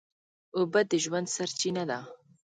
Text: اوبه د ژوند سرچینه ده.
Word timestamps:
اوبه 0.57 0.81
د 0.89 0.91
ژوند 1.03 1.27
سرچینه 1.35 1.83
ده. 1.89 1.99